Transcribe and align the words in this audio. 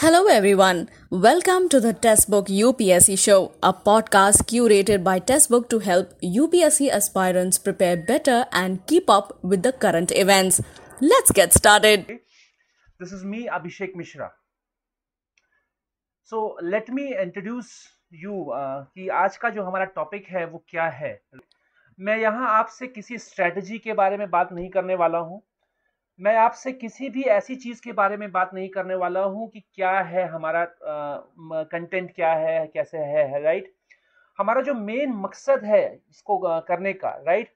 Hello, 0.00 0.26
everyone. 0.26 0.88
Welcome 1.10 1.68
to 1.70 1.80
the 1.80 1.92
Testbook 1.92 2.46
UPSC 2.46 3.18
Show, 3.18 3.50
a 3.60 3.72
podcast 3.72 4.44
curated 4.50 5.02
by 5.02 5.18
Testbook 5.18 5.68
to 5.70 5.80
help 5.80 6.12
UPSC 6.22 6.88
aspirants 6.88 7.58
prepare 7.58 7.96
better 7.96 8.46
and 8.52 8.86
keep 8.86 9.10
up 9.10 9.36
with 9.42 9.64
the 9.64 9.72
current 9.72 10.12
events. 10.14 10.60
Let's 11.00 11.32
get 11.32 11.52
started. 11.52 12.06
This 13.00 13.10
is 13.10 13.24
me, 13.24 13.48
Abhishek 13.48 13.96
Mishra. 13.96 14.30
So 16.22 16.56
let 16.62 16.88
me 16.90 17.16
introduce 17.20 17.88
you 18.12 18.52
uh, 18.52 18.84
कि 18.94 19.08
आज 19.24 19.36
का 19.36 19.50
जो 19.50 19.64
हमारा 19.64 19.84
topic 19.98 20.28
है 20.30 20.46
वो 20.46 20.64
क्या 20.68 20.88
है 21.00 21.12
मैं 21.98 22.16
यहाँ 22.18 22.56
आपसे 22.58 22.86
किसी 22.86 23.18
स्ट्रेटजी 23.18 23.78
के 23.78 23.92
बारे 23.92 24.16
में 24.16 24.28
बात 24.30 24.52
नहीं 24.52 24.68
करने 24.70 24.94
वाला 24.94 25.18
हूँ 25.18 25.42
मैं 26.18 26.34
आपसे 26.36 26.72
किसी 26.72 27.08
भी 27.10 27.22
ऐसी 27.22 27.54
चीज़ 27.56 27.80
के 27.82 27.92
बारे 27.92 28.16
में 28.16 28.30
बात 28.32 28.54
नहीं 28.54 28.68
करने 28.68 28.94
वाला 28.94 29.20
हूँ 29.24 29.48
कि 29.50 29.60
क्या 29.74 29.90
है 30.02 30.26
हमारा 30.28 30.64
कंटेंट 30.80 32.14
क्या 32.14 32.32
है 32.34 32.66
कैसे 32.66 32.98
है, 32.98 33.26
है 33.28 33.42
राइट 33.42 33.72
हमारा 34.38 34.60
जो 34.62 34.74
मेन 34.74 35.12
मकसद 35.16 35.64
है 35.64 35.82
इसको 36.10 36.38
करने 36.68 36.92
का 36.94 37.10
राइट 37.26 37.52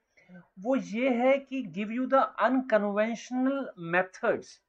वो 0.59 0.75
ये 0.75 1.09
है 1.15 1.37
कि 1.39 1.61
give 1.75 1.91
you 1.91 2.05
the 2.05 2.23
unconventional 2.39 3.67
methods 3.91 4.59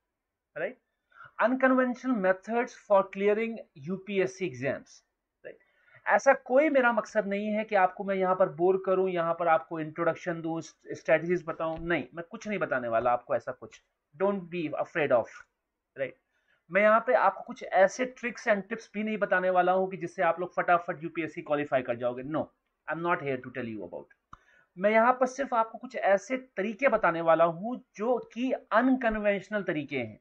right 0.56 0.78
unconventional 1.40 2.14
methods 2.18 2.76
for 2.88 3.10
clearing 3.12 3.58
UPSC 3.86 4.46
exams 4.46 5.02
ऐसा 6.06 6.32
कोई 6.46 6.68
मेरा 6.70 6.92
मकसद 6.92 7.26
नहीं 7.26 7.46
है 7.48 7.64
कि 7.64 7.74
आपको 7.76 8.04
मैं 8.04 8.14
यहाँ 8.16 8.34
पर 8.34 8.48
बोर 8.54 8.82
करूँ, 8.86 9.08
यहाँ 9.10 9.34
पर 9.34 9.48
आपको 9.48 9.80
इंट्रोडक्शन 9.80 10.40
दूँ 10.40 10.60
स्ट्रेटजीज 10.60 11.44
बताऊँ। 11.46 11.78
नहीं, 11.80 12.04
मैं 12.14 12.24
कुछ 12.30 12.48
नहीं 12.48 12.58
बताने 12.58 12.88
वाला, 12.88 13.10
आपको 13.12 13.34
ऐसा 13.36 13.52
कुछ। 13.52 13.80
Don't 14.14 14.42
be 14.50 14.66
afraid 14.80 15.12
of 15.12 15.30
right 15.96 16.16
मैं 16.70 16.82
यहाँ 16.82 17.00
पे 17.06 17.14
आपको 17.14 17.42
कुछ 17.44 17.62
ऐसे 17.64 18.04
ट्रिक्स 18.18 18.46
एंड 18.48 18.62
टिप्स 18.68 18.90
भी 18.94 19.02
नहीं 19.04 19.16
बताने 19.18 19.50
वाला 19.50 19.72
हूँ 19.72 19.90
कि 19.90 19.96
जिससे 19.96 20.22
आप 20.22 20.40
लोग 20.40 20.54
फटाफट 20.54 21.02
यूपीएससी 21.02 21.42
क्वालिफाई 21.42 21.82
कर 21.82 21.96
जाओगे। 21.96 22.22
No 22.22 22.40
I 22.88 22.92
am 22.92 23.00
not 23.00 23.22
here 23.22 23.40
to 23.40 23.50
tell 23.50 23.68
you 23.68 23.82
about 23.86 24.14
मैं 24.76 24.90
यहाँ 24.90 25.12
पर 25.12 25.26
सिर्फ़ 25.26 25.54
आपको 25.54 25.78
कुछ 25.78 25.96
ऐसे 25.96 26.36
तरीके 26.56 26.88
बताने 26.88 27.20
वाला 27.22 27.44
हूँ 27.44 27.76
जो 27.96 28.16
कि 28.32 28.50
अनकन्वेंशनल 28.52 29.62
तरीके 29.62 29.98
हैं, 29.98 30.18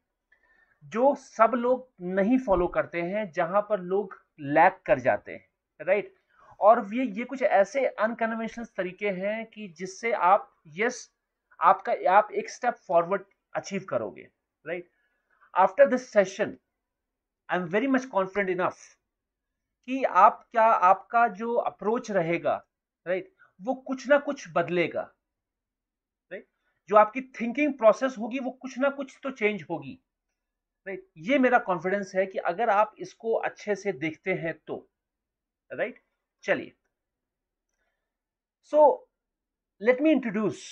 जो 0.84 1.14
सब 1.18 1.52
लोग 1.56 1.88
नहीं 2.14 2.38
फॉलो 2.40 2.68
करते 2.68 3.02
हैं, 3.02 3.32
जहाँ 3.32 3.62
पर 3.70 3.80
लोग 3.82 4.16
लैक 4.42 4.80
कर 4.86 5.00
जाते 5.00 5.32
हैं। 5.32 5.46
राइट 5.80 6.14
और 6.60 6.88
ये 6.96 7.06
ये 7.06 7.24
कुछ 7.24 7.42
ऐसे 7.42 7.86
अनकन्वेंशनल 7.86 8.66
तरीके 8.78 9.10
हैं 9.12 9.46
कि 9.46 9.68
जिससे 9.78 10.12
आप 10.24 10.50
यस 10.78 11.10
आपका 11.60 11.94
आप 12.12 12.32
एक 12.32 12.50
स्टेप 12.50 12.76
फॉरवर्ड 12.88 13.24
अचीव 13.56 13.86
करोगे 13.90 14.28
right 14.66 14.90
after 15.54 15.90
this 15.90 16.12
session 16.12 16.58
I 17.50 17.60
am 17.60 17.66
very 17.68 17.88
much 17.88 18.06
confident 18.06 18.50
enough 18.50 18.78
कि 19.88 20.04
आप 20.04 20.48
क्या 20.52 20.66
आपका 20.90 21.28
जो 21.34 21.54
अप्रोच 21.54 22.12
रहेगा 22.12 22.56
राइट 23.06 23.24
right, 23.24 23.66
वो 23.66 23.74
कुछ 23.74 24.08
ना 24.08 24.18
कुछ 24.20 24.48
बदलेगा 24.54 25.02
राइट 25.02 26.44
right? 26.44 26.90
जो 26.90 26.96
आपकी 26.96 27.22
थिंकिंग 27.42 27.74
प्रोसेस 27.74 28.16
होगी 28.18 28.40
वो 28.40 28.52
कुछ 28.52 28.78
ना 28.80 28.90
कुछ 28.90 29.18
तो 29.24 29.32
चेंज 29.32 29.66
होगी 29.70 30.00
राइट 30.88 31.00
right? 31.00 31.28
ये 31.28 31.40
मेरा 31.40 31.58
कॉन्फिडेंस 31.60 32.16
है 32.16 32.26
कि 32.26 32.40
अगर 32.46 32.70
आप 32.70 32.96
इसको 33.00 33.34
अच्छे 33.42 33.76
से 33.76 33.92
देखते 33.92 34.34
हैं 34.34 34.54
तो 34.68 34.88
राइट 35.74 36.00
चलिए। 36.44 36.74
So 38.74 39.08
let 39.82 40.02
me 40.02 40.12
introduce 40.12 40.66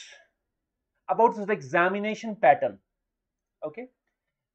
about 1.09 1.37
the 1.37 1.51
examination 1.51 2.33
pattern 2.41 2.77
okay 3.61 3.85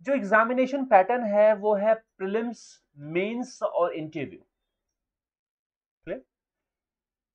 जो 0.06 0.14
एग्जामिनेशन 0.14 0.84
पैटर्न 0.86 1.22
है, 1.24 1.54
वो 1.54 1.74
है 1.74 1.94
प्रिलिम्स 1.94 2.82
मेंस 2.98 3.58
और 3.62 3.92
इंटरव्यू 3.94 4.44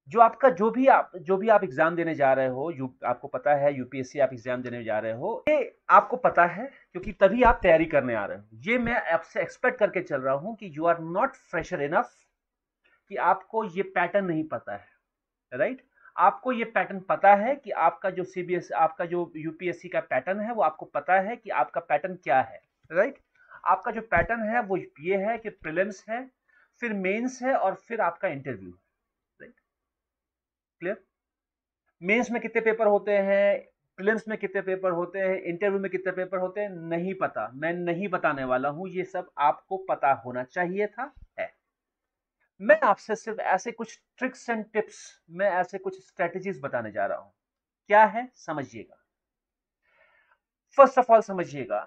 जो 0.09 0.19
आपका 0.19 0.49
जो 0.49 0.69
भी 0.71 0.87
आप, 0.87 1.11
जो 1.17 1.35
भी 1.37 1.49
आप 1.49 1.63
एग्ज़ाम 1.63 1.95
देने 1.95 2.13
जा 2.15 2.31
रहे 2.33 2.47
हो, 2.47 2.69
यू, 2.71 2.93
आपको 3.05 3.27
पता 3.27 3.53
है 3.55 3.73
यूपीएससी 3.73 4.19
आप 4.19 4.29
एग्ज़ाम 4.33 4.61
देने 4.61 4.83
जा 4.83 4.97
रहे 4.99 5.11
हो, 5.13 5.43
ये 5.49 5.77
आपको 5.89 6.17
पता 6.17 6.45
है, 6.45 6.65
क्योंकि 6.91 7.11
तभी 7.13 7.43
आप 7.43 7.59
तैयारी 7.63 7.85
करने 7.85 8.15
आ 8.15 8.25
रहे 8.25 8.37
हो। 8.37 8.43
ये 8.63 8.77
मैं 8.77 8.95
आपसे 9.13 9.41
एक्सपेक्ट 9.41 9.79
करके 9.79 10.01
चल 10.01 10.21
रहा 10.21 10.33
हूँ 10.35 10.55
कि 10.55 10.71
you 10.77 10.85
are 10.85 10.99
not 11.01 11.35
fresher 11.51 11.81
enough 11.81 12.15
कि 13.11 13.17
आपको 13.17 13.63
ये 13.65 13.83
पैटर्न 13.83 14.25
नहीं 14.25 14.43
पता 14.43 14.75
है 14.75 15.57
राइट 15.59 15.81
आपको 16.15 16.51
ये 16.51 16.63
पैटर्न 16.63 16.99
पता 16.99 17.33
है 17.35 17.55
कि 17.55 17.71
आपका 17.71 18.09
जो 18.09 18.23
सीबीएस 18.23 18.71
आपका 18.71 19.05
जो 19.05 19.31
यूपीएससी 19.35 19.89
का 19.89 19.99
पैटर्न 19.99 20.39
है, 20.39 20.53
वो 20.53 20.61
आपको 20.61 20.85
पता 20.85 21.19
है 21.19 21.35
कि 21.35 21.49
आपका 21.49 21.81
पैटर्न 21.81 22.15
क्या 22.15 22.41
है 22.41 22.61
राइट 22.91 23.17
आपका 23.65 23.91
जो 23.91 24.01
पैटर्न 24.01 24.43
है, 24.43 24.61
वो 24.61 24.77
ये 24.77 25.17
है 25.17 25.37
कि 25.37 25.49
प्रिलिम्स 25.49 26.03
है, 26.09 26.31
फिर 26.81 26.93
मेंस 26.93 27.39
है 27.43 27.55
और 27.55 27.75
फिर 27.75 28.01
आपका 28.01 28.27
इंटरव्यू 28.27 28.69
है 28.69 28.77
राइट 29.39 29.53
क्लियर 30.79 31.03
मेंस 32.01 32.31
में 32.31 32.41
कितने 32.41 32.61
पेपर 32.61 32.87
होते 32.87 33.11
हैं 33.11 33.71
प्रिलिम्स 33.99 34.27
में 34.27 34.37
कितने 34.37 34.61
पेपर 34.61 34.91
होते 34.91 35.19
हैं 35.19 35.41
इंटरव्यू 35.41 35.79
में 35.79 35.91
कितने 35.91 36.11
पेपर 36.11 36.37
होते 36.37 36.61
हैं, 36.61 36.69
नहीं 36.69 37.13
पता। 37.13 37.51
मैं 37.53 37.73
नहीं 37.73 38.07
बताने 38.07 38.43
वाला 38.43 38.69
हूँ, 38.69 38.89
ये 38.89 39.03
सब 39.03 39.31
आपको 39.37 39.77
पता 39.77 40.11
होना 40.25 40.43
चाहिए 40.43 40.87
था, 40.87 41.13
है। 41.39 41.60
मैं 42.61 42.79
आपसे 42.83 43.15
सिर्फ़ 43.15 43.39
ऐसे 43.41 43.71
कुछ 43.71 43.97
ट्रिक्स 44.17 44.49
एंड 44.49 44.65
टिप्स 44.73 44.97
मैं 45.31 45.49
ऐसे 45.51 45.77
कुछ 45.77 45.99
स्ट्रेटजीज 46.07 46.59
बताने 46.63 46.91
जा 46.91 47.05
रहा 47.05 47.17
हूँ। 47.17 47.31
क्या 47.89 48.05
है? 48.05 48.29
समझिएगा। 48.37 48.97
फ़र्स्ट 50.77 50.99
ऑफ़ 50.99 51.11
ऑल 51.11 51.21
समझिएगा 51.21 51.79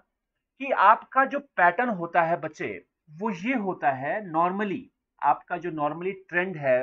कि 0.60 0.70
आपका 0.82 1.24
जो 1.24 1.38
पैटर्न 1.56 1.88
होता 1.90 2.22
है 2.22 2.36
बच्चे, 2.40 2.66
वो 3.10 3.30
ये 3.30 3.54
होता 3.56 3.90
है 3.92 4.14
नॉर्मली 4.30 4.82
आपका 5.22 5.56
जो 5.56 5.70
नॉर्मली 5.70 6.12
ट्रेंड 6.28 6.56
है 6.56 6.78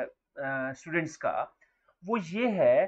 स्टूडेंट्स 0.73 1.15
का, 1.17 1.33
वो 2.03 2.17
ये 2.17 2.49
है 2.49 2.85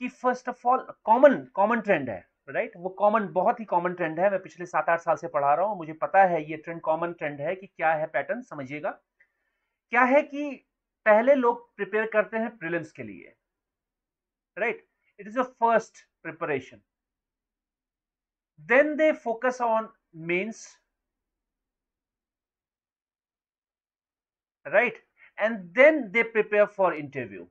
कि 0.00 0.08
first 0.08 0.48
of 0.48 0.66
all 0.68 0.86
common 1.04 1.36
common 1.54 1.80
trend 1.80 2.10
है 2.10 2.24
राइट 2.48 2.70
right? 2.70 2.82
वो 2.84 2.88
कॉमन 2.90 3.28
बहुत 3.32 3.60
ही 3.60 3.64
कॉमन 3.64 3.94
ट्रेंड 3.94 4.20
है। 4.20 4.30
मैं 4.30 4.42
पिछले 4.42 4.66
सात 4.66 4.88
आठ 4.88 5.00
साल 5.00 5.16
से 5.16 5.28
पढ़ा 5.28 5.54
रहा 5.54 5.66
हूँ। 5.66 5.76
मुझे 5.78 5.92
पता 5.92 6.24
है 6.24 6.42
ये 6.50 6.56
ट्रेंड 6.56 6.80
कॉमन 6.80 7.12
ट्रेंड 7.12 7.40
है 7.40 7.54
कि 7.56 7.66
क्या 7.66 7.92
है 7.94 8.06
पैटर्न 8.06 8.42
समझिएगा। 8.42 8.90
क्या 9.92 10.02
है 10.04 10.22
कि 10.22 10.50
पहले 11.06 11.34
लोग 11.34 11.74
प्रिपेयर 11.76 12.06
करते 12.12 12.36
हैं 12.36 12.56
प्रिलिम्स 12.58 12.92
के 12.92 13.02
लिए 13.02 13.34
right 14.56 14.86
it 15.20 15.26
is 15.26 15.38
a 15.38 15.42
first 15.42 16.04
preparation 16.22 16.80
then 18.60 18.94
they 18.96 19.10
focus 19.24 19.60
on 19.62 19.92
mains 20.32 20.66
right 24.66 25.04
and 25.38 25.58
then 25.74 26.02
they 26.10 26.22
prepare 26.32 26.66
for 26.76 26.94
interview 26.94 27.48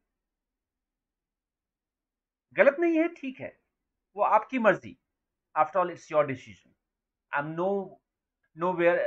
गलत 2.55 2.75
नहीं 2.79 2.97
है, 2.97 3.07
ठीक 3.09 3.39
है। 3.39 3.47
वो 4.15 4.23
आपकी 4.23 4.59
मर्ज़ी। 4.59 4.97
After 5.55 5.79
all 5.79 5.91
it's 5.91 6.11
your 6.11 6.25
decision 6.27 6.73
I 7.31 7.39
am 7.39 7.47
no 7.51 7.69
no 8.57 8.71
where 8.73 8.99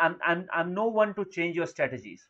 I'm, 0.00 0.18
I'm, 0.26 0.48
I'm 0.52 0.74
no 0.74 0.86
one 0.86 1.14
to 1.14 1.24
change 1.24 1.56
your 1.56 1.66
strategies, 1.66 2.28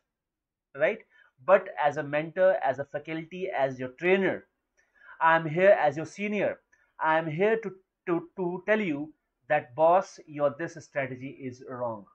right? 0.77 0.99
But 1.45 1.69
as 1.83 1.97
a 1.97 2.03
mentor, 2.03 2.57
as 2.63 2.79
a 2.79 2.85
faculty, 2.85 3.49
as 3.49 3.79
your 3.79 3.89
trainer, 3.99 4.47
I'm 5.21 5.47
here 5.49 5.77
as 5.79 5.97
your 5.97 6.05
senior. 6.05 6.59
I'm 6.99 7.27
here 7.27 7.59
to, 7.61 7.71
to, 8.07 8.29
to 8.37 8.63
tell 8.67 8.81
you 8.81 9.13
that 9.49 9.75
boss, 9.75 10.19
your 10.27 10.55
this 10.57 10.77
strategy 10.83 11.29
is 11.29 11.63
wrong. 11.69 12.05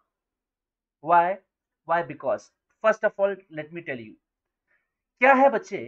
Why? 1.00 1.38
Why? 1.84 2.02
Because 2.02 2.50
first 2.82 3.04
of 3.04 3.12
all, 3.18 3.34
let 3.50 3.72
me 3.72 3.82
tell 3.82 3.98
you, 3.98 4.14
क्या 5.20 5.32
है 5.34 5.48
बच्चे 5.50 5.80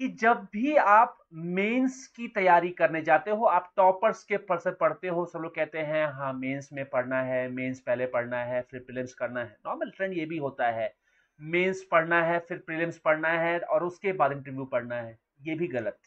कि 0.00 0.08
जब 0.20 0.46
भी 0.52 0.76
आप 0.76 1.18
mains 1.34 2.06
की 2.06 2.26
तैयारी 2.28 2.70
करने 2.70 3.00
जाते 3.02 3.30
हो, 3.30 3.44
आप 3.44 3.72
टॉपर्स 3.76 4.22
के 4.24 4.36
पर 4.36 4.58
से 4.58 4.70
पढ़ते 4.70 5.08
हो, 5.08 5.24
सब 5.26 5.38
लोग 5.38 5.54
कहते 5.54 5.78
हैं 5.78 6.06
हाँ 6.12 6.32
मेंस 6.32 6.68
में 6.72 6.84
पढ़ना 6.84 7.22
है, 7.22 7.48
मेंस 7.48 7.80
पहले 7.80 8.06
पढ़ना 8.06 8.38
है, 8.44 8.60
फिर 8.62 8.80
प्रिलिम्स 8.80 9.14
करना 9.14 9.40
है। 9.40 9.56
नॉर्मल 9.66 9.90
ट्रेंड 9.90 10.14
ये 10.14 10.26
भी 10.26 10.38
होता 10.38 10.70
है। 10.70 10.94
मेंस 11.40 11.82
पढ़ना 11.90 12.22
है, 12.22 12.38
फिर 12.38 12.58
प्रिलिम्स 12.58 12.98
पढ़ना 12.98 13.28
है, 13.28 13.58
और 13.58 13.84
उसके 13.84 14.12
बाद 14.12 14.32
इंटरव्यू 14.32 14.64
पढ़ना 14.64 14.96
है। 14.96 15.18
ये 15.42 15.54
भी 15.54 15.66
गलत। 15.68 15.98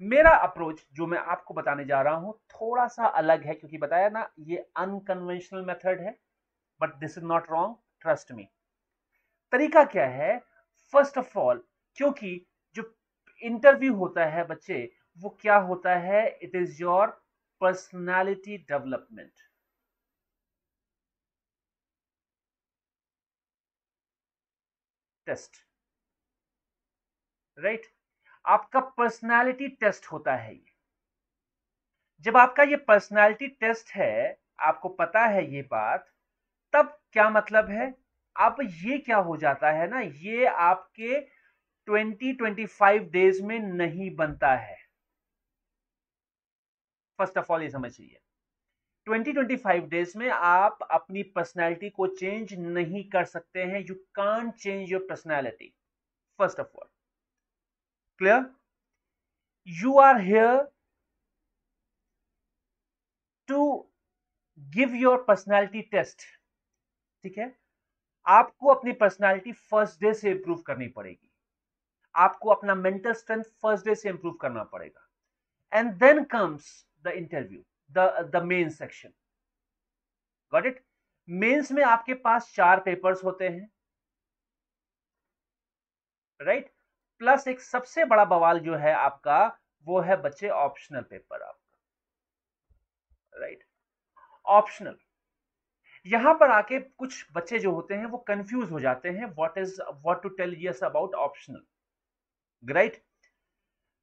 मेरा 0.00 0.30
अप्रोच, 0.30 0.86
जो 0.92 1.06
मैं 1.06 1.18
आपको 1.18 1.54
बताने 1.54 1.84
जा 1.84 2.02
रहा 2.02 2.14
हूँ 2.14 2.34
थोड़ा 2.50 2.86
सा 2.88 3.06
अलग 3.06 3.44
है, 3.44 3.54
क्योंकि 3.54 3.78
बताया 3.78 4.08
ना, 4.08 4.28
ये 4.38 4.56
अनकन्वेंशनल 4.76 5.64
मेथड 5.64 6.00
है 6.00 6.16
but 6.80 6.94
this 6.96 7.18
is 7.18 7.24
not 7.24 7.50
wrong 7.50 7.76
trust 8.00 8.32
me 8.32 8.48
तरीका 9.52 9.84
क्या 9.84 10.06
है? 10.06 10.38
फ़र्स्ट 10.92 11.18
ऑफ़ 11.18 11.38
ऑल 11.38 11.62
क्योंकि 11.96 12.46
इंटरव्यू 13.42 13.94
होता 13.94 14.24
है 14.26 14.44
बच्चे, 14.46 14.80
वो 15.18 15.36
क्या 15.40 15.56
होता 15.70 15.96
है? 16.00 16.26
It 16.42 16.54
is 16.56 16.82
your 16.82 17.06
personality 17.60 18.56
development 18.68 19.32
test 25.26 25.62
right 27.58 27.86
आपका 28.44 28.80
पर्सनालिटी 28.98 29.68
टेस्ट 29.80 30.06
होता 30.06 30.36
है 30.36 30.54
ये। 30.54 30.64
जब 32.26 32.36
आपका 32.36 32.62
ये 32.62 32.76
पर्सनालिटी 32.88 33.46
टेस्ट 33.60 33.90
है, 33.90 34.38
आपको 34.60 34.88
पता 34.90 35.24
है 35.26 35.44
ये 35.54 35.62
बात, 35.70 36.06
तब 36.74 36.98
क्या 37.12 37.28
मतलब 37.30 37.70
है? 37.70 37.94
अब 38.36 38.56
ये 38.84 38.98
क्या 39.00 39.16
हो 39.20 39.36
जाता 39.38 39.70
है 39.72 39.88
ना? 39.90 40.00
ये 40.00 40.46
आपके 40.46 41.20
20-25 41.88 43.02
डेज़ 43.12 43.42
में 43.44 43.58
नहीं 43.60 44.14
बनता 44.16 44.54
है। 44.58 44.76
फ़र्स्ट 47.18 47.38
ऑफ़ 47.38 47.52
ऑल 47.52 47.62
ये 47.62 47.68
समझिए 47.70 48.18
20-25 49.06 49.88
डेज़ 49.90 50.16
में 50.18 50.28
आप 50.30 50.78
अपनी 50.92 51.22
पर्सनैलिटी 51.36 51.90
को 51.90 52.06
चेंज 52.14 52.54
नहीं 52.58 53.04
कर 53.10 53.24
सकते 53.26 53.62
हैं। 53.64 53.84
You 53.88 53.94
can 54.16 54.50
change 54.60 54.92
your 54.92 55.06
personality 55.10 55.72
first 56.38 56.60
of 56.60 56.76
all 56.76 56.88
clear 58.20 58.42
you 59.68 59.96
are 60.00 60.20
here 60.22 60.60
to 63.48 63.58
give 64.72 64.94
your 64.96 65.16
personality 65.28 65.80
test 65.90 66.22
ठीक 67.24 67.38
है? 67.38 67.52
आपको 68.26 68.74
अपनी 68.74 68.92
पर्सनैलिटी 69.04 69.52
फ़र्स्ट 69.70 70.00
डे 70.02 70.14
से 70.14 70.30
इंप्रूव 70.32 70.62
करनी 70.68 70.88
पड़ेगी। 70.98 71.31
आपको 72.14 72.50
अपना 72.50 72.74
मेंटल 72.74 73.12
स्ट्रेंथ 73.14 73.42
फ़र्स्ट 73.62 73.84
डे 73.86 73.94
से 73.94 74.08
इंप्रूव 74.08 74.34
करना 74.40 74.64
पड़ेगा। 74.64 75.08
And 75.72 75.92
then 75.98 76.24
comes 76.24 76.86
the 77.04 77.12
interview 77.16 77.62
the 78.30 78.42
main 78.44 78.68
section 78.70 79.12
got 80.52 80.66
it 80.66 80.84
mains 81.28 81.72
में 81.72 81.82
आपके 81.84 82.14
पास 82.20 82.52
चार 82.54 82.80
पेपर्स 82.80 83.24
होते 83.24 83.48
हैं। 83.48 83.70
Right 86.40 86.62
right? 86.62 86.76
प्लस 87.20 87.46
एक 87.48 87.60
सबसे 87.60 88.04
बड़ा 88.04 88.24
बवाल 88.24 88.58
जो 88.60 88.74
है 88.76 88.92
आपका, 88.94 89.58
वो 89.86 90.00
है 90.00 90.16
बच्चे 90.22 90.48
ऑप्शनल 90.50 91.02
पेपर 91.02 91.42
आपका। 91.42 91.78
राइट 93.40 93.64
ऑप्शनल 94.46 94.96
यहाँ 96.06 96.34
पर 96.34 96.50
आके 96.50 96.78
कुछ 96.80 97.26
बच्चे 97.34 97.58
जो 97.58 97.70
होते 97.72 97.94
हैं, 97.94 98.06
वो 98.06 98.18
कंफ्यूज 98.18 98.70
हो 98.70 98.80
जाते 98.80 99.08
हैं 99.10 99.26
what 99.26 99.58
is 99.58 99.80
what 99.82 100.22
to 100.22 100.28
tell 100.30 100.56
yes 100.60 100.82
about 100.84 101.14
optional 101.16 101.62
right 102.62 102.96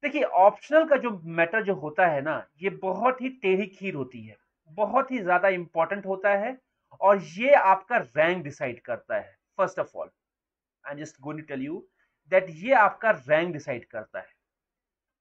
देखिए 0.02 0.22
ऑप्शनल 0.22 0.84
का 0.84 0.96
जो 0.96 1.10
मैटर 1.26 1.62
जो 1.64 1.74
होता 1.74 2.06
है 2.06 2.20
ना, 2.22 2.46
ये 2.62 2.70
बहुत 2.72 3.20
ही 3.20 3.28
टेढ़ी 3.42 3.66
खीर 3.68 3.94
होती 3.94 4.22
है। 4.26 4.36
बहुत 4.70 5.10
ही 5.10 5.18
ज़्यादा 5.18 5.48
इंपॉर्टेंट 5.50 6.06
होता 6.06 6.34
है 6.36 6.56
और 7.00 7.22
ये 7.38 7.54
आपका 7.54 7.96
रैंक 7.96 8.42
डिसाइड 8.44 8.80
करता 8.80 9.16
है 9.16 9.36
first 9.58 9.78
of 9.78 9.96
all 9.96 10.10
I 10.84 10.96
just 10.96 11.20
going 11.20 11.40
to 11.40 11.46
tell 11.46 11.62
you 11.62 11.84
that 12.32 12.46
ये 12.50 12.72
आपका 12.74 13.10
रैंक 13.10 13.52
डिसाइड 13.52 13.84
करता 13.86 14.18
है। 14.18 14.28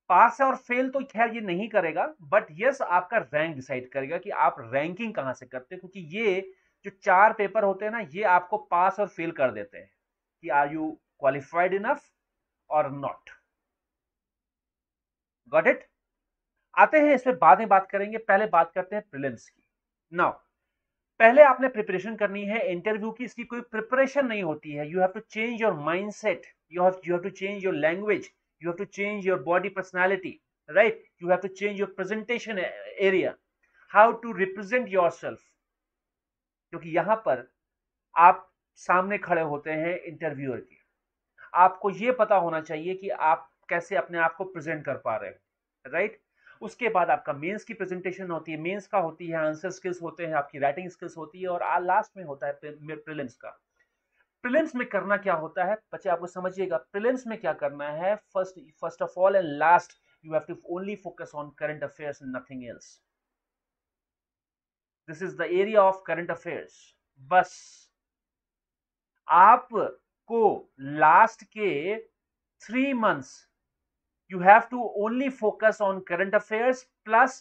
पास 0.10 0.40
और 0.42 0.56
फेल 0.58 0.90
तो 0.90 1.00
खैर 1.06 1.34
ये 1.36 1.42
नहीं 1.42 1.68
करेगा 1.70 2.06
बट 2.24 2.46
यस 2.60 2.82
आपका 2.82 3.18
रैंक 3.18 3.56
डिसाइड 3.56 3.92
करेगा 3.92 4.18
कि 4.18 4.30
आप 4.30 4.56
रैंकिंग 4.64 5.14
कहाँ 5.14 5.34
से 5.34 5.46
करते 5.46 5.76
हैं, 5.76 5.80
क्योंकि 5.80 6.18
ये 6.18 6.42
जो 6.86 6.92
चार 7.04 7.34
पेपर 7.34 7.64
होते 7.64 7.86
हैं 7.86 7.92
ना, 7.92 8.00
ये 8.00 8.24
आपको 8.26 8.58
पास 8.72 9.00
और 9.00 9.08
फेल 9.08 9.32
कर 9.32 9.52
देते 9.52 9.78
हैं 9.78 9.90
कि 10.44 10.50
आर 10.52 10.74
यू 10.74 10.90
क्वालिफाइड 11.20 11.74
इनफ 11.74 12.10
और 12.70 12.92
नॉट 12.94 13.30
गॉट 15.54 15.68
इट 15.68 15.88
आते 16.76 16.98
हैं, 16.98 17.14
इसमें 17.16 17.38
बाद 17.38 17.60
में 17.60 17.68
बात 17.68 17.88
करेंगे। 17.92 18.18
पहले 18.20 18.46
बात 18.48 18.72
करते 18.76 18.96
हैं 18.96 19.04
प्रिलिम्स 19.12 19.50
की। 19.50 19.62
नाउ 20.12 20.32
पहले 21.20 21.44
आपने 21.44 21.68
प्रिपरेशन 21.70 22.16
करनी 22.16 22.46
है 22.46 22.60
इंटरव्यू 22.68 23.12
की, 23.12 23.24
इसकी 23.24 23.44
कोई 23.44 23.62
प्रिपरेशन 23.64 24.26
नहीं 24.28 24.44
होती 24.44 24.72
है। 24.74 24.90
You 24.90 25.00
have 25.00 25.12
to 25.12 25.20
change 25.22 25.62
your 25.62 25.74
mindset 26.14 26.46
you 26.74 26.84
have 26.84 27.02
you 27.06 27.14
have 27.14 27.24
to 27.24 27.30
change 27.32 27.66
your 27.66 27.74
language 27.76 28.30
you 28.62 28.70
have 28.70 28.78
to 28.78 28.86
change 28.88 29.28
your 29.28 29.42
body 29.44 29.70
personality 29.72 30.40
right 30.70 31.04
you 31.22 31.30
have 31.30 31.40
to 31.40 31.48
change 31.50 31.80
your 31.80 31.94
presentation 31.94 32.60
area 32.60 33.36
how 33.94 34.12
to 34.22 34.32
represent 34.34 34.88
yourself 35.12 35.40
क्योंकि 36.74 36.96
यहाँ 36.96 37.16
पर 37.26 37.48
आप 38.16 38.46
सामने 38.80 39.18
खड़े 39.20 39.42
होते 39.44 39.72
हैं 39.74 39.98
interviewer 40.00 40.60
के। 40.60 40.79
आपको 41.54 41.90
यह 41.92 42.16
पता 42.20 42.36
होना 42.38 42.62
चाहिए 42.62 42.96
कि 42.96 43.10
आप 43.10 43.50
कैसे 43.70 43.96
अपने 43.96 44.18
आप 44.20 44.36
को 44.36 44.44
प्रेजेंट 44.46 44.84
कर 44.86 44.98
पा 44.98 45.16
रहे 45.16 45.30
हैं 45.30 45.92
राइट 45.94 46.22
उसके 46.62 46.90
बाद 46.90 47.10
आपका 47.10 47.34
मेंस 47.34 47.64
की 47.64 47.74
प्रेजेंटेशन 47.74 48.32
होती 48.32 48.52
है 48.52 48.58
मेंस 48.60 48.88
का 48.88 49.00
होती 49.00 49.28
है 49.28 49.36
आंसर 49.38 49.70
स्किल्स 49.72 50.02
होते 50.02 50.26
हैं, 50.26 50.34
आपकी 50.34 50.60
राइटिंग 50.60 50.90
स्किल्स 50.90 51.18
होती 51.18 51.42
है 51.42 51.48
और 51.50 51.64
लास्ट 51.84 52.18
में 52.18 52.24
होता 52.24 52.48
है 52.48 52.54
प्रिलिम्स 52.62 53.36
का। 53.36 53.50
प्रिलिम्स 54.44 54.76
में 54.76 54.88
करना 54.90 55.18
क्या 55.18 55.34
होता 55.36 55.64
है? 55.66 55.76
बच्चे 55.94 56.10
आपको 56.10 56.28
समझिएगा। 56.28 56.78
प्रिलिम्स 56.92 57.26
में 57.28 57.38
क्या 57.40 57.54
करना 57.54 57.90
है? 57.92 58.16
First 58.16 58.60
first 58.82 59.02
of 59.02 59.20
all 59.20 59.36
and 59.36 59.48
last 59.60 59.94
you 60.26 60.34
have 60.34 60.44
to 60.48 60.56
only 60.76 60.96
focus 61.04 61.32
on 61.36 61.50
current 61.60 61.84
affairs 61.84 62.20
nothing 62.24 62.64
else 62.66 63.00
this 65.10 65.22
is 65.24 65.38
the 65.38 65.48
area 65.52 65.82
of 65.84 66.02
current 66.08 66.32
affairs 66.32 66.80
बस। 67.32 67.56
आपको 70.30 70.72
लास्ट 71.02 71.44
के 71.44 71.70
three 72.62 72.92
months 72.94 73.30
you 74.32 74.40
have 74.40 74.68
to 74.72 74.82
only 75.04 75.30
focus 75.38 75.78
on 75.82 76.00
current 76.08 76.36
affairs 76.36 76.84
plus 77.06 77.38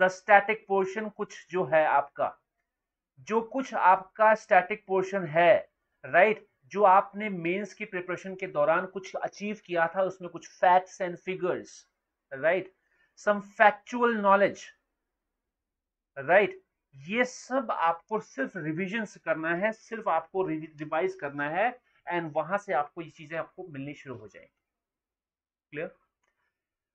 the 0.00 0.08
static 0.08 0.64
portion 0.68 1.08
कुछ 1.08 1.36
जो 1.50 1.64
है 1.64 1.84
आपका। 1.86 2.28
जो 3.28 3.40
कुछ 3.54 3.72
आपका 3.88 4.34
स्टैटिक 4.34 4.84
पोर्शन 4.86 5.24
है 5.26 5.52
राइट 6.04 6.36
right? 6.36 6.48
जो 6.72 6.82
आपने 6.84 7.28
मेंस 7.28 7.74
की 7.74 7.84
प्रिपरेशन 7.84 8.34
के 8.34 8.46
दौरान 8.46 8.86
कुछ 8.86 9.14
अचीव 9.16 9.60
किया 9.66 9.86
था, 9.86 10.02
उसमें 10.02 10.30
कुछ 10.30 10.48
facts 10.50 11.00
and 11.00 11.16
figures 11.18 11.76
right 12.32 12.72
some 13.26 13.40
factual 13.58 14.16
knowledge 14.20 14.64
right 16.16 16.60
ये 16.94 17.24
सब 17.26 17.70
आपको 17.70 18.20
सिर्फ़ 18.20 18.58
रिविजन 18.58 19.04
करना 19.24 19.54
है, 19.56 19.72
सिर्फ़ 19.72 20.08
आपको 20.08 20.46
रिवाइज 20.48 21.14
करना 21.20 21.50
है। 21.50 21.68
एंड 22.10 22.30
वहाँ 22.36 22.58
से 22.58 22.72
आपको 22.72 23.02
ये 23.02 23.10
चीज़ें 23.10 23.38
आपको 23.38 23.66
मिलनी 23.68 23.94
शुरू 23.94 24.14
हो 24.16 24.28
जाएँगी। 24.28 24.52
क्लियर 25.72 25.94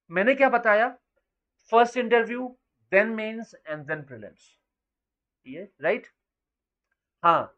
मैंने 0.10 0.36
क्या 0.36 0.50
बताया? 0.50 0.88
First 1.72 1.98
interview 1.98 2.48
then 2.92 3.10
mains 3.12 3.54
and 3.68 3.86
then 3.86 4.02
prelims 4.04 4.50
ये 5.48 5.70
राइट 5.82 6.08
हाँ 7.24 7.54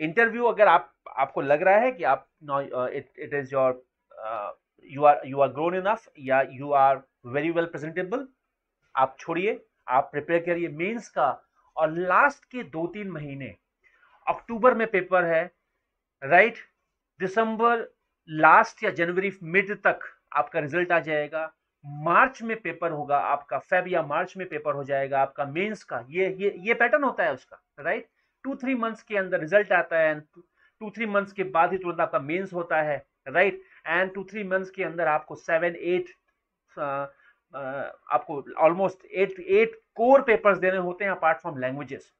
इंटरव्यू 0.00 0.44
अगर 0.44 0.68
आप, 0.68 0.92
आपको 1.08 1.40
लग 1.40 1.62
रहा 1.62 1.76
है 1.76 1.92
कि 1.92 2.04
आप 2.04 2.28
it 2.92 3.34
is 3.34 3.54
your 3.54 3.84
you 4.90 5.04
are 5.04 5.20
you 5.26 5.40
are 5.40 5.48
grown 5.48 5.74
enough 5.76 6.08
या 6.18 6.40
you 6.50 6.72
are 6.74 7.02
very 7.26 7.50
well 7.50 7.66
presentable 7.66 8.26
आप 8.94 9.16
छोड़िए, 9.18 9.60
आप 9.88 10.08
प्रिपेयर 10.12 10.44
करिए 10.44 10.68
मेंस 10.68 11.08
का। 11.08 11.30
और 11.76 11.90
लास्ट 11.90 12.44
के 12.44 12.62
दो 12.64 12.86
तीन 12.86 13.10
महीने 13.10 13.54
अक्टूबर 14.26 14.74
में 14.74 14.86
पेपर 14.90 15.24
है 15.24 15.44
राइट 16.22 16.58
दिसंबर 17.20 17.86
लास्ट 18.28 18.82
या 18.84 18.90
जनवरी 18.90 19.32
मिड 19.44 19.74
तक 19.82 20.00
आपका 20.36 20.60
रिज़ल्ट 20.60 20.92
आ 20.92 20.98
जाएगा। 21.00 21.52
मार्च 21.84 22.42
में 22.42 22.56
पेपर 22.60 22.90
होगा, 22.90 23.18
आपका 23.18 23.58
फेब 23.60 23.88
या 23.88 24.02
मार्च 24.02 24.36
में 24.36 24.48
पेपर 24.48 24.74
हो 24.74 24.84
जाएगा, 24.84 25.20
आपका 25.22 25.44
मेंस 25.46 25.84
का, 25.84 26.04
ये 26.10 26.28
ये 26.40 26.54
ये 26.58 26.74
पैटर्न 26.74 27.04
होता 27.04 27.24
है 27.24 27.32
उसका, 27.34 27.62
राइट? 27.80 28.08
टू, 28.44 28.54
थ्री 28.56 28.74
मंथ्स 28.74 29.02
के 29.02 29.16
अंदर 29.18 29.40
रिज़ल्ट 29.40 29.72
आता 29.72 29.98
है, 29.98 30.20
टू, 30.20 30.90
थ्री 30.90 31.06
मंथ्स 31.06 31.32
के 31.32 31.44
बाद 31.56 31.72
ही 31.72 31.78
तुरंत 31.78 32.00
आपका 32.00 32.18
मेंस 32.20 32.52
होता 32.52 32.80
है, 32.82 33.04
right? 33.26 33.62
And 33.86 34.12
two, 34.14 34.24
three 34.30 34.44
months 34.44 34.70
के 34.70 34.84
अंदर 34.84 35.06
आपको 35.08 35.34
सेवन, 35.36 35.76
एट 35.76 36.10
आपको 37.54 38.42
almost 38.58 39.04
eight 39.06 39.38
eight 39.40 39.80
core 39.96 40.22
papers 40.22 40.58
देने 40.58 40.76
होते 40.78 41.04
हैं 41.04 41.10
apart 41.10 41.38
from 41.40 41.58
languages 41.58 42.12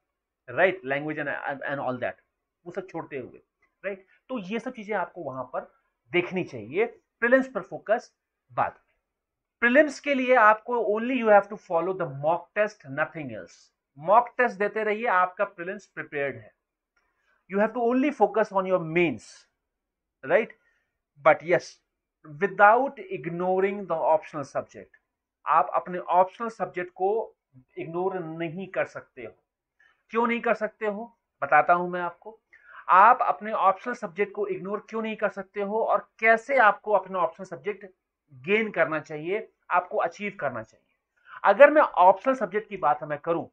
right? 0.47 0.81
Language 0.85 1.19
and 1.19 1.27
and 1.27 1.79
all 1.79 1.97
that 1.97 2.15
वो 2.65 2.71
सब 2.71 2.87
छोड़ते 2.89 3.17
हुए, 3.17 3.41
राइट? 3.83 3.97
right? 3.97 4.16
तो 4.29 4.37
ये 4.39 4.59
सब 4.59 4.73
चीज़ें 4.73 4.95
आपको 4.97 5.23
वहाँ 5.23 5.43
पर 5.53 5.71
देखनी 6.11 6.43
चाहिए। 6.43 6.85
प्रिलिम्स 7.21 7.47
पर 7.47 7.61
फोकस 7.63 8.11
बाद। 8.51 8.77
प्रिलिम्स 9.61 9.99
के 9.99 10.13
लिए 10.13 10.35
आपको 10.35 10.77
only 10.95 11.19
you 11.19 11.29
have 11.29 11.47
to 11.49 11.55
follow 11.57 11.93
the 11.93 12.11
mock 12.23 12.49
test 12.55 12.83
nothing 12.89 13.31
else 13.31 13.55
mock 13.97 14.27
test 14.37 14.57
देते 14.59 14.83
रहिए, 14.83 15.05
आपका 15.07 15.45
प्रिलिम्स 15.45 15.85
प्रिपेयर्ड 15.85 16.35
है। 16.35 16.51
You 17.49 17.59
have 17.59 17.69
to 17.69 17.81
only 17.81 18.11
focus 18.11 18.49
on 18.53 18.67
your 18.67 18.79
mains 18.79 19.29
right 20.23 20.57
but 21.25 21.39
yes 21.43 21.79
without 22.25 22.99
ignoring 22.99 23.85
the 23.87 23.91
optional 23.91 24.43
subject 24.43 24.97
आप 25.45 25.71
अपने 25.75 25.99
optional 25.99 26.49
subject 26.49 26.91
को 26.93 27.09
ignore 27.77 28.19
नहीं 28.19 28.67
कर 28.67 28.85
सकते 28.85 29.25
हो। 29.25 29.31
क्यों 30.13 30.25
नहीं 30.27 30.39
कर 30.41 30.53
सकते 30.53 30.85
हो? 30.85 31.13
बताता 31.41 31.73
हूँ 31.73 31.89
मैं 31.89 32.01
आपको। 32.01 32.39
आप 32.87 33.21
अपने 33.21 33.51
ऑप्शनल 33.51 33.93
सब्जेक्ट 33.93 34.33
को 34.33 34.47
इग्नोर 34.47 34.85
क्यों 34.89 35.01
नहीं 35.01 35.15
कर 35.15 35.29
सकते 35.29 35.61
हो 35.61 35.83
और 35.83 36.07
कैसे 36.19 36.57
आपको 36.59 36.91
अपना 36.91 37.19
ऑप्शनल 37.19 37.45
सब्जेक्ट 37.45 37.85
गेन 38.33 38.69
करना 38.71 38.99
चाहिए, 38.99 39.47
आपको 39.69 39.97
अचीव 39.97 40.37
करना 40.39 40.63
चाहिए? 40.63 40.83
अगर 41.43 41.71
मैं 41.71 41.81
ऑप्शनल 41.81 42.35
सब्जेक्ट 42.35 42.69
की 42.69 42.77
बात 42.77 43.03
मैं 43.03 43.17
करूँ, 43.19 43.49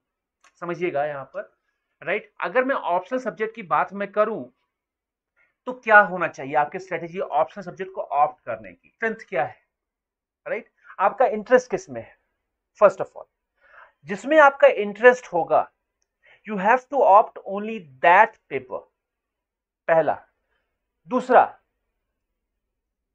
समझिएगा 0.62 1.05
यहाँ 1.07 1.25
पर 1.35 1.53
राइट 2.03 2.33
अगर 2.41 2.64
मैं 2.64 2.75
ऑप्शनल 2.75 3.19
सब्जेक्ट 3.21 3.55
की 3.55 3.62
बात 3.64 3.93
मैं 3.93 4.11
करूँ 4.12 4.45
तो 5.67 5.73
क्या 5.75 6.00
होना 6.03 6.26
चाहिए 6.29 6.55
आपकी 6.57 6.79
स्ट्रेटेजी 6.79 7.21
ऑप्शनल 7.21 7.64
सब्जेक्ट 7.64 7.93
को 7.95 8.03
ऑप्ट 8.03 8.45
करने 8.47 8.73
की? 8.73 8.88
स्ट्रेंथ 8.88 9.29
क्या 9.29 9.45
है? 9.45 9.57
राइट 10.47 10.69
आपका 10.99 11.26
इंटरेस्ट 11.26 11.71
किसमें 11.71 12.00
है? 12.00 12.17
फ़र्स्ट 12.81 13.00
ऑफ़ 13.00 13.12
ऑल 13.17 13.25
जिसमें 14.09 14.38
आपका 14.41 14.69
इंटरेस्ट 14.69 15.33
होगा 15.33 15.69
you 16.47 16.57
have 16.59 16.79
to 16.91 17.03
opt 17.03 17.38
only 17.38 17.79
that 17.79 18.37
paper 18.49 18.91
पहला। 19.88 20.17
दूसरा, 21.11 21.43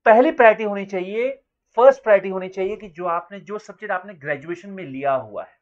पहली 0.05 0.31
प्रायोरिटी 0.31 0.63
होनी 0.63 0.85
चाहिए 0.85 1.29
फ़र्स्ट 1.77 2.03
प्रायोरिटी 2.03 2.29
होनी 2.29 2.49
चाहिए 2.49 2.75
कि 2.75 2.88
जो 2.89 3.05
आपने, 3.07 3.39
जो 3.39 3.57
सब्जेक्ट 3.59 3.91
आपने 3.93 4.13
ग्रेजुएशन 4.15 4.69
में 4.69 4.83
लिया 4.85 5.13
हुआ 5.13 5.43
है 5.43 5.57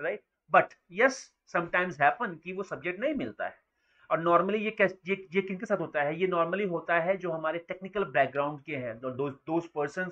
right 0.00 0.20
but 0.52 0.74
yes 0.92 1.16
sometimes 1.52 2.00
happen 2.00 2.34
कि 2.44 2.52
वो 2.52 2.62
सब्जेक्ट 2.62 3.00
नहीं 3.00 3.14
मिलता 3.14 3.46
है। 3.46 3.56
और 4.10 4.20
नॉर्मली 4.20 4.58
ये 4.58 4.76
ये 4.80 5.14
ये 5.34 5.40
किन 5.42 5.56
के 5.58 5.66
साथ 5.66 5.78
होता 5.80 6.02
है? 6.02 6.14
ये 6.20 6.26
नॉर्मली 6.26 6.64
होता 6.66 6.98
है 7.00 7.16
जो 7.16 7.30
हमारे 7.30 7.58
टेक्निकल 7.68 8.04
बैकग्राउंड 8.12 8.60
के 8.62 8.76
हैं 8.76 8.98
those 9.00 9.66
person 9.74 10.10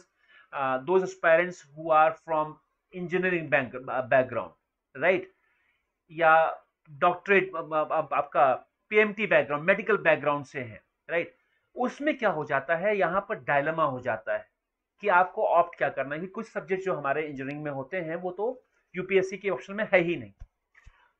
those 0.86 1.12
parents 1.22 1.64
who 1.76 1.90
are 1.92 2.10
from 2.14 2.54
engineering 2.94 3.48
background 3.50 5.02
right 5.02 5.32
या 6.12 6.34
डॉक्टरेट 6.90 7.54
आपका 7.54 8.52
पीएमटी 8.90 9.26
बैकग्राउंड 9.26 9.66
मेडिकल 9.66 9.96
बैकग्राउंड 9.98 10.44
से 10.44 10.60
है 10.60 10.82
राइट 11.08 11.36
उसमें 11.76 12.16
क्या 12.18 12.30
हो 12.30 12.44
जाता 12.44 12.76
है? 12.76 12.96
यहाँ 12.98 13.20
पर 13.28 13.38
डायलमा 13.44 13.84
हो 13.84 14.00
जाता 14.00 14.36
है 14.36 14.48
कि 15.02 15.08
आपको 15.10 15.42
ऑप्ट 15.46 15.78
क्या 15.78 15.88
करना 15.88 16.14
है? 16.16 16.26
कुछ 16.26 16.46
सब्जेक्ट 16.48 16.84
जो 16.84 16.94
हमारे 16.94 17.22
इंजीनियरिंग 17.22 17.62
में 17.64 17.70
होते 17.70 17.96
हैं, 17.96 18.16
वो 18.16 18.30
तो 18.30 18.62
यूपीएससी 18.94 19.36
के 19.38 19.50
ऑप्शन 19.50 19.74
में 19.74 19.84
है 19.92 20.00
ही 20.00 20.16
नहीं। 20.16 20.32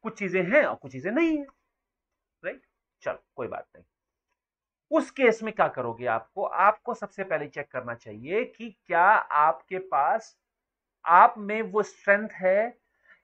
कुछ 0.05 0.19
चीज़ें 0.19 0.43
हैं 0.45 0.65
और 0.65 0.75
कुछ 0.75 0.93
चीज़ें 0.93 1.11
नहीं 1.13 1.37
है 1.39 1.45
राइट 2.43 2.63
चलो, 3.03 3.25
कोई 3.37 3.49
बात 3.49 3.67
नहीं। 3.77 3.85
उस 4.91 5.11
केस 5.11 5.43
में 5.43 5.53
क्या 5.55 5.69
करोगे 5.69 6.07
आपको? 6.07 6.45
आपको 6.45 6.95
सबसे 6.95 7.25
पहले 7.25 7.47
चेक 7.49 7.69
करना 7.73 7.95
चाहिए 7.95 8.45
कि 8.47 8.71
क्या 8.87 9.03
आपके 9.03 9.79
पास, 9.79 10.37
आप 11.05 11.35
में 11.39 11.63
वो 11.63 11.83
स्ट्रेंथ 11.83 12.29
है 12.33 12.69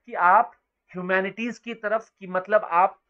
कि 0.08 0.14
आप 0.14 0.52
ह्यूमैनिटीज 0.92 1.58
की 1.58 1.74
तरफ़, 1.74 2.10
की 2.10 2.26
मतलब 2.26 2.64
आप 2.64 3.01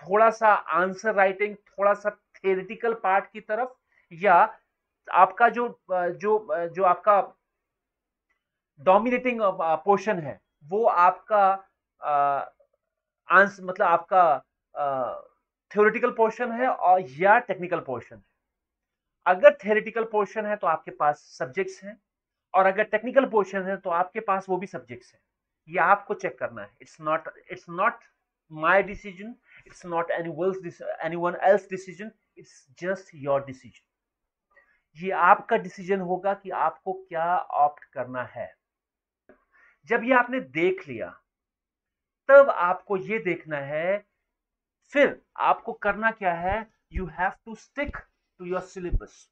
थोड़ा 0.00 0.30
सा 0.32 0.52
आंसर 0.74 1.14
राइटिंग 1.14 1.54
थोड़ा 1.68 1.92
सा 1.94 2.10
थेरिटिकल 2.36 2.94
पार्ट 3.02 3.24
की 3.32 3.40
तरफ़, 3.42 3.68
या 4.12 4.34
आपका 5.08 5.48
जो 5.50 5.68
जो 5.88 6.68
जो 6.68 6.84
आपका 6.84 7.20
डोमिनेटिंग 8.80 9.40
पोर्शन 9.84 10.18
है, 10.20 10.40
वो 10.64 10.84
आपका 10.86 11.44
आंसर 13.28 13.64
मतलब 13.64 13.86
आपका 13.86 14.22
थ्योरेटिकल 15.70 16.10
पोर्शन 16.12 16.52
है 16.52 16.68
और, 16.68 17.00
या 17.18 17.38
टेक्निकल 17.40 17.80
पोर्शन 17.86 18.16
है। 18.16 18.22
अगर 19.26 19.54
थ्योरेटिकल 19.62 20.04
पोर्शन 20.12 20.46
है 20.46 20.56
तो 20.56 20.66
आपके 20.66 20.90
पास 20.92 21.20
सब्जेक्ट्स 21.38 21.82
हैं, 21.84 21.96
और 22.54 22.66
अगर 22.66 22.84
टेक्निकल 22.86 23.24
पोर्शन 23.30 23.62
है 23.62 23.76
तो 23.78 23.90
आपके 23.92 24.20
पास 24.22 24.46
वो 24.48 24.56
भी 24.58 24.66
सब्जेक्ट्स 24.66 25.12
हैं। 25.14 25.20
ये 25.68 25.78
आपको 25.80 26.14
चेक 26.16 26.38
करना 26.38 26.62
है। 26.62 26.70
It's 26.82 26.96
not 27.00 27.28
it's 27.50 27.66
not 27.70 28.04
my 28.50 28.82
decision 28.82 29.34
it's 29.66 29.84
not 29.86 30.10
anyone 31.16 31.36
else 31.42 31.68
decision 31.70 32.10
it's 32.38 32.66
just 32.80 33.10
your 33.14 33.44
decision 33.44 33.86
ये 34.98 35.10
आपका 35.22 35.56
डिसीज़न 35.56 36.00
होगा 36.00 36.32
कि 36.34 36.50
आपको 36.50 36.92
क्या 36.92 37.36
ऑप्ट 37.38 37.84
करना 37.84 38.22
है। 38.26 38.46
जब 39.88 40.04
ये 40.04 40.12
आपने 40.14 40.40
देख 40.40 40.88
लिया, 40.88 41.08
तब 42.28 42.50
आपको 42.50 42.96
ये 42.96 43.18
देखना 43.18 43.56
है, 43.56 43.98
फिर 44.92 45.20
आपको 45.36 45.72
करना 45.72 46.10
क्या 46.10 46.32
है? 46.34 46.56
You 46.92 47.06
have 47.06 47.32
to 47.44 47.54
stick 47.54 47.96
to 47.96 48.44
your 48.44 48.60
syllabus 48.60 49.28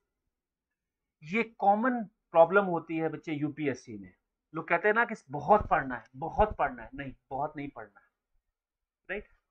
ये 1.22 1.42
कॉमन 1.58 2.02
प्रॉब्लम 2.32 2.64
होती 2.64 2.96
है 2.96 3.08
बच्चे 3.08 3.32
यूपीएससी 3.32 3.96
में। 3.98 4.12
लोग 4.54 4.68
कहते 4.68 4.88
हैं 4.88 4.94
ना 4.94 5.04
कि 5.04 5.14
बहुत 5.30 5.68
पढ़ना 5.68 5.94
है, 5.94 6.04
बहुत 6.16 6.56
पढ़ना 6.56 6.82
है। 6.82 6.90
नहीं, 6.94 7.12
बहुत 7.30 7.56
नहीं 7.56 7.68
पढ़ना 7.68 8.00
है। 8.00 8.05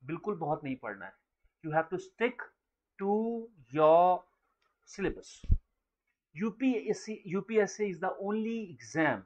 बिल्कुल 0.06 0.36
बहुत 0.38 0.64
नहीं 0.64 0.76
पढ़ना 0.78 1.06
है। 1.06 1.14
You 1.64 1.72
have 1.72 1.84
to 1.92 1.98
stick 1.98 2.42
to 3.00 3.18
your 3.74 4.26
syllabus 4.90 5.42
UPSC 6.36 7.22
UPSC 7.28 7.86
is 7.86 8.00
the 8.00 8.16
only 8.22 8.60
exam 8.64 9.24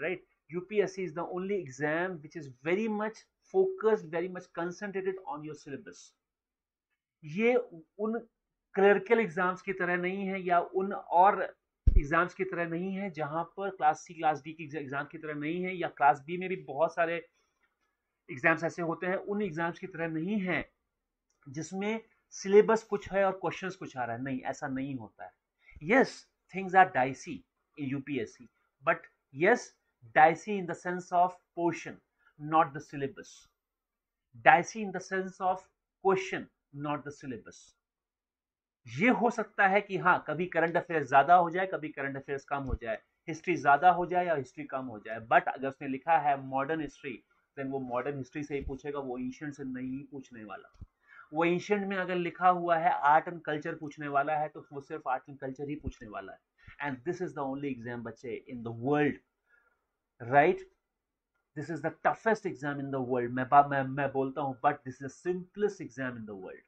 right 0.00 0.26
UPSC 0.50 1.04
is 1.04 1.14
the 1.14 1.24
only 1.24 1.56
exam 1.56 2.18
which 2.22 2.36
is 2.36 2.48
very 2.62 2.88
much 2.88 3.18
focused, 3.54 4.06
very 4.06 4.28
much 4.28 4.46
concentrated 4.52 5.14
on 5.26 5.44
your 5.44 5.54
syllabus. 5.54 6.00
ये 7.24 7.54
उन 8.00 8.18
क्लर्कल 8.74 9.20
एग्ज़ाम्स 9.20 9.62
की 9.62 9.72
तरह 9.72 9.96
नहीं 9.96 10.26
है 10.26 10.40
या 10.42 10.58
उन 10.82 10.92
और 10.92 11.42
exams 11.86 12.34
की 12.34 12.44
तरह 12.44 12.68
नहीं 12.68 12.92
है 12.94 13.10
जहाँ 13.10 13.42
पर 13.56 13.70
क्लास 13.70 14.04
सी 14.06 14.14
क्लास 14.14 14.42
डी 14.44 14.52
की 14.52 14.64
एग्ज़ाम 14.78 15.06
की 15.12 15.18
तरह 15.18 15.34
नहीं 15.34 15.62
है 15.64 15.76
या 15.76 15.88
क्लास 15.96 16.22
बी 16.26 16.36
में 16.38 16.48
भी 16.48 16.56
बहुत 16.68 16.94
सारे 16.94 17.22
एग्ज़ाम्स 18.30 18.64
ऐसे 18.64 18.82
होते 18.82 19.06
हैं, 19.06 19.16
उन 19.16 19.42
एग्ज़ाम्स 19.42 19.78
की 19.78 19.86
तरह 19.86 20.08
नहीं 20.08 20.40
है, 20.40 20.64
जिसमें 21.46 22.00
सिलेबस 22.34 22.82
कुछ 22.90 23.10
है 23.12 23.24
और 23.24 23.32
क्वेश्चंस 23.40 23.76
कुछ 23.76 23.96
आ 23.96 24.04
रहा 24.04 24.16
है। 24.16 24.22
नहीं, 24.22 24.40
ऐसा 24.42 24.68
नहीं 24.68 24.94
होता 24.94 25.24
है। 25.24 25.32
Yes 25.82 26.26
things 26.54 26.74
are 26.74 26.88
dicey 26.94 27.42
in 27.76 27.90
UPSC 27.90 28.48
but 28.84 29.06
yes 29.34 29.74
dicey 30.16 30.54
in 30.58 30.66
the 30.68 30.74
sense 30.74 31.08
of 31.12 31.32
portion, 31.54 31.96
not 32.40 32.70
the 32.74 32.80
syllabus. 32.80 33.32
Dicey 34.44 34.82
in 34.82 34.92
the 34.92 35.00
sense 35.00 35.40
of 35.40 35.58
question, 36.04 36.46
not 36.84 37.04
the 37.04 37.12
syllabus. 37.16 37.58
ये 38.86 39.08
हो 39.20 39.30
सकता 39.30 39.66
है 39.68 39.80
कि 39.80 39.98
हाँ 39.98 40.24
कभी 40.28 40.46
करंट 40.46 40.76
अफेयर्स 40.76 41.08
ज़्यादा 41.08 41.34
हो 41.34 41.50
जाए, 41.50 41.66
कभी 41.66 41.88
करंट 41.88 42.16
अफेयर्स 42.16 42.44
कम 42.44 42.62
हो 42.62 42.74
जाए। 42.82 42.98
हिस्ट्री 43.28 43.56
ज़्यादा 43.56 43.90
हो 43.90 44.06
जाए 44.06 44.26
या 44.26 44.34
हिस्ट्री 44.34 44.64
कम 44.64 44.86
हो 44.86 44.98
जाए। 44.98 45.18
बट 45.30 45.48
अगर 45.48 45.68
उसने 45.68 45.88
लिखा 45.88 46.18
है 46.18 46.36
मॉडर्न 46.46 46.80
हिस्ट्री 46.80 47.12
देन 47.56 47.70
वो 47.70 47.78
मॉडर्न 47.80 48.18
हिस्ट्री 48.18 48.42
से 48.44 48.54
ही 48.54 48.60
पूछेगा, 48.64 48.98
वो 48.98 49.18
एंशियंट 49.18 49.54
से 49.54 49.64
नहीं 49.64 50.04
पूछने 50.10 50.44
वाला। 50.44 50.72
वो 51.32 51.44
एंशियंट 51.44 51.86
में 51.88 51.96
अगर 51.96 52.16
लिखा 52.16 52.48
हुआ 52.48 52.76
है 52.78 52.90
आर्ट 53.08 53.28
एंड 53.28 53.40
कल्चर 53.42 53.74
पूछने 53.76 54.08
वाला 54.08 54.36
है 54.38 54.48
तो 54.48 54.66
वो 54.72 54.80
सिर्फ़ 54.82 55.08
आर्ट 55.08 55.28
एंड 55.28 55.38
कल्चर 55.38 55.68
ही 55.68 55.74
पूछने 55.82 56.08
वाला 56.08 56.32
है। 56.32 56.38
And 56.80 56.98
this 57.04 57.22
is 57.22 57.34
the 57.34 57.38
only 57.40 57.68
exam 57.68 58.02
बच्चे 58.02 58.34
in 58.48 58.62
the 58.62 58.74
world 58.80 59.18
right 60.20 60.68
this 61.56 61.70
is 61.70 61.82
the 61.82 61.94
toughest 62.06 62.46
exam 62.46 62.80
in 62.80 62.90
the 62.90 63.04
world 63.08 63.32
मैं 63.32 63.44
मैं 63.70 63.82
मैं 63.84 64.10
बोलता 64.12 64.40
हूँ 64.40 64.58
but 64.64 64.84
this 64.84 65.02
is 65.02 65.10
simplest 65.12 65.80
exam 65.82 66.16
in 66.16 66.24
the 66.24 66.40
world 66.44 66.62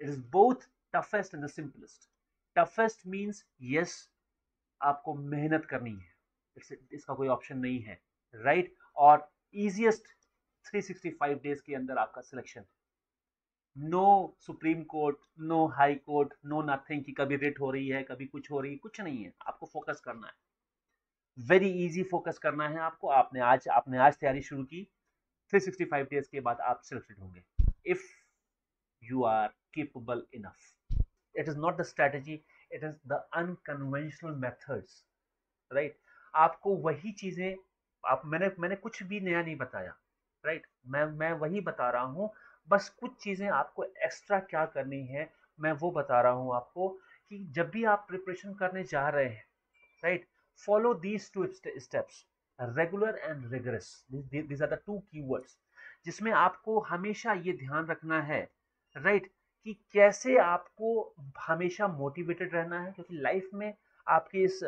it 0.00 0.08
is 0.08 0.20
both 0.32 0.68
toughest 0.94 1.34
and 1.34 1.44
the 1.44 1.48
simplest 1.50 2.08
toughest 2.56 3.06
means 3.06 3.44
yes 3.70 3.96
आपको 4.80 5.14
मेहनत 5.14 5.64
करनी 5.64 5.90
है। 5.92 6.10
इसका 6.92 7.14
कोई 7.14 7.28
ऑप्शन 7.28 7.58
नहीं 7.58 7.80
है 7.82 8.00
राइट 8.34 8.64
right? 8.64 8.81
और 8.96 9.32
इजिएस्ट 9.54 10.02
365 10.64 11.42
डेज़ 11.42 11.62
के 11.66 11.74
अंदर 11.74 11.98
आपका 11.98 12.20
selection 12.20 12.64
no 13.76 14.36
supreme 14.40 14.82
court 14.82 15.16
no 15.40 15.66
high 15.66 15.94
court 15.94 16.34
no 16.46 16.62
nothing 16.62 17.04
कि 17.04 17.12
कभी 17.12 17.36
रेट 17.36 17.60
हो 17.60 17.70
रही 17.70 17.88
है, 17.88 18.02
कभी 18.02 18.26
कुछ 18.26 18.50
हो 18.50 18.60
रही 18.60 18.72
है, 18.72 18.78
कुछ 18.78 19.00
नहीं 19.00 19.24
है। 19.24 19.32
आपको 19.46 19.66
फोकस 19.66 20.00
करना 20.00 20.26
है। 20.26 20.32
वेरी 21.38 21.70
इजी 21.86 22.02
फोकस 22.02 22.38
करना 22.38 22.68
है 22.68 22.78
आपको। 22.78 23.08
आपने 23.08 23.40
आज 23.40 23.68
आपने 23.68 23.98
आज 23.98 24.16
तैयारी 24.16 24.42
शुरू 24.42 24.64
की। 24.64 24.86
365 25.52 26.10
डेज़ 26.10 26.28
के 26.30 26.40
बाद 26.40 26.60
आप 26.60 26.80
सिलेक्टेड 26.80 27.18
होंगे। 27.18 27.44
If 27.86 28.02
you 29.02 29.22
are 29.24 29.48
capable 29.48 30.26
enough 30.34 30.56
it 31.36 31.48
is 31.48 31.56
not 31.56 31.76
the 31.76 31.82
strategy 31.82 32.34
it 32.72 32.84
is 32.84 32.96
the 33.08 33.12
unconventional 33.12 34.34
methods 34.34 35.04
right 35.70 35.98
आपको 36.34 36.76
वही 36.76 37.12
चीज़ें 37.12 37.56
आप 38.06 38.22
मैंने 38.24 38.50
मैंने 38.58 38.76
कुछ 38.76 39.02
भी 39.02 39.20
नया 39.20 39.42
नहीं 39.42 39.56
बताया 39.56 39.94
राइट? 40.46 40.66
मैं 40.86 41.04
मैं 41.06 41.32
वही 41.32 41.60
बता 41.60 41.90
रहा 41.90 42.02
हूँ 42.02 42.34
बस 42.68 42.88
कुछ 42.88 43.22
चीज़ें 43.22 43.48
आपको 43.48 43.84
एक्स्ट्रा 43.84 44.40
क्या 44.40 44.66
करनी 44.66 45.06
है 45.06 45.32
मैं 45.60 45.72
वो 45.72 45.90
बता 45.90 46.20
रहा 46.20 46.32
हूँ 46.32 46.54
आपको 46.54 46.88
कि 47.28 47.48
जब 47.50 47.70
भी 47.70 47.84
आप 47.84 48.04
प्रिपरेशन 48.08 48.54
करने 48.54 48.84
जा 48.84 49.08
रहे 49.08 49.28
हैं 49.28 49.44
right 50.04 50.20
right? 50.20 50.32
follow 50.68 50.94
these 50.94 51.24
two 51.36 51.46
steps 51.84 52.24
regular 52.76 53.12
and 53.28 53.50
rigorous 53.52 54.04
these 54.32 54.60
are 54.60 54.70
the 54.72 54.78
two 54.88 55.38
जिसमें 56.04 56.32
आपको 56.32 56.80
हमेशा 56.80 57.32
ये 57.32 57.52
ध्यान 57.52 57.86
रखना 57.86 58.22
है 58.22 58.50
राइट 58.96 59.22
right, 59.22 59.36
कि 59.64 59.74
कैसे 59.92 60.38
आपको 60.38 61.14
हमेशा 61.38 61.88
मोटिवेटेड 61.88 62.54
रहना 62.54 62.80
है 62.80 62.92
क्योंकि 62.92 63.16
लाइफ 63.16 63.50
में 63.54 63.74
आपके 64.06 64.42
इस 64.44 64.60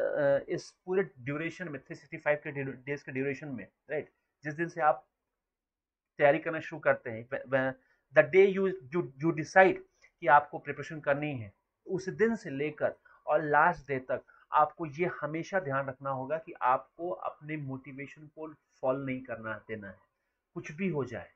इस 0.57 0.71
पूरे 0.87 1.03
ड्यूरेशन 1.03 1.69
में 1.69 1.79
365 1.91 2.37
के 2.47 2.51
डेज़ 2.65 3.05
के 3.05 3.13
ड्यूरेशन 3.13 3.49
में 3.49 3.65
राइट 3.91 4.11
जिस 4.45 4.55
दिन 4.55 4.69
से 4.69 4.81
आप 4.83 5.05
तैयारी 6.19 6.39
करना 6.39 6.61
शुरू 6.61 6.81
करते 6.81 7.11
हैं 7.11 7.73
the 8.15 8.29
day 8.33 8.45
you 8.47 8.67
you 8.69 9.31
decide 9.31 9.83
कि 10.23 10.27
आपको 10.27 10.59
प्रिपरेशन 10.59 11.01
करनी 11.01 11.33
है, 11.37 11.53
उस 11.87 12.09
दिन 12.09 12.37
से 12.37 12.51
लेकर 12.51 12.95
और 13.27 13.45
लास्ट 13.45 13.89
डे 13.89 13.99
तक 14.11 14.23
आपको 14.53 14.87
ये 14.87 15.11
हमेशा 15.21 15.61
ध्यान 15.61 15.87
रखना 15.89 16.11
होगा 16.11 16.37
कि 16.39 16.53
आपको 16.63 17.11
अपने 17.31 17.57
मोटिवेशन 17.57 18.27
को 18.27 18.53
फॉल 18.83 19.05
नहीं 19.07 19.21
करना, 19.23 19.55
देना 19.69 19.89
है। 19.89 19.99
कुछ 20.57 20.71
भी 20.73 20.89
हो 20.89 21.05
जाए 21.05 21.31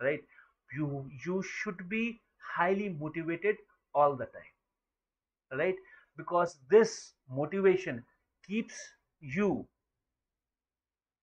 right 0.00 0.26
you 0.70 1.08
you 1.26 1.40
should 1.42 1.82
be 1.88 2.20
highly 2.48 2.88
motivated 2.98 3.58
all 3.94 4.16
the 4.16 4.28
time 4.34 5.58
right 5.58 5.82
because 6.18 6.58
this 6.70 7.14
motivation 7.30 8.04
keeps 8.46 8.76
you 9.20 9.68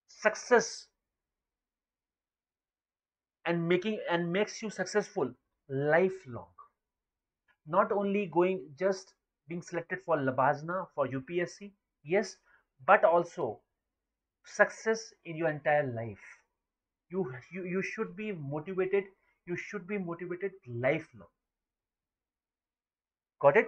success 0.08 0.88
and 3.46 3.66
making 3.68 3.98
and 4.10 4.30
makes 4.34 4.62
you 4.62 4.70
successful 4.70 5.34
lifelong. 5.70 6.52
Not 7.68 7.92
only 7.92 8.25
going 8.25 8.74
just 8.75 9.14
being 9.48 9.62
selected 9.62 10.02
for 10.04 10.18
labazna 10.18 10.88
for 10.96 11.08
upsc 11.08 11.72
yes 12.04 12.38
but 12.84 13.04
also 13.04 13.62
success 14.46 15.14
in 15.25 15.38
your 15.38 15.50
entire 15.50 15.86
life. 15.94 16.25
You 17.10 17.34
you, 17.52 17.66
you 17.66 17.82
should 17.84 18.16
be 18.16 18.32
motivated 18.34 19.06
you 19.46 19.58
should 19.58 19.88
be 19.88 19.98
motivated 20.00 20.54
lifelong. 20.68 21.30
Got 23.40 23.56
it? 23.58 23.68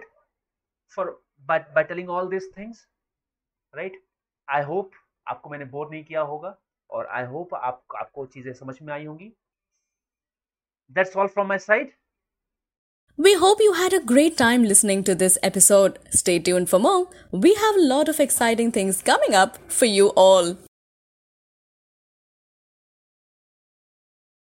For 0.87 1.17
by, 1.47 1.59
by 1.75 1.83
telling 1.83 2.09
all 2.09 2.27
these 2.27 2.47
things, 2.55 2.85
right? 3.73 3.93
I 4.47 4.61
hope 4.61 4.91
आपको 5.27 5.49
मैंने 5.49 5.65
bore 5.65 5.89
नहीं 5.91 6.03
किया 6.03 6.21
होगा 6.31 6.57
और 6.91 7.07
I 7.17 7.25
hope 7.25 7.53
आप 7.55 7.83
आपको 7.99 8.25
चीजें 8.33 8.53
समझ 8.53 8.75
में 8.81 8.93
आई 8.93 9.05
होंगी 9.05 9.31
that's 10.91 11.15
all 11.17 11.27
from 11.35 11.47
my 11.47 11.59
side 11.67 11.91
We 13.19 13.31
hope 13.39 13.59
you 13.63 13.73
had 13.77 13.93
a 13.95 13.99
great 14.11 14.37
time 14.37 14.63
listening 14.69 15.01
to 15.07 15.13
this 15.17 15.35
episode. 15.47 15.97
Stay 16.19 16.33
tuned 16.45 16.69
for 16.69 16.79
more. 16.85 17.01
We 17.43 17.51
have 17.63 17.75
a 17.81 17.83
lot 17.91 18.09
of 18.13 18.21
exciting 18.23 18.71
things 18.77 19.01
coming 19.09 19.35
up 19.41 19.59
for 19.79 19.89
you 19.89 20.07
all. 20.23 20.49